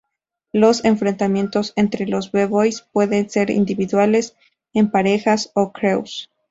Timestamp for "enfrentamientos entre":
0.83-2.07